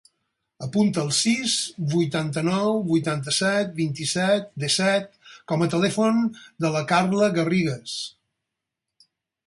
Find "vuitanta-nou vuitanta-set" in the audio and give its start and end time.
1.91-3.77